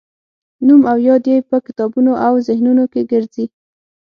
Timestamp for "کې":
2.91-3.01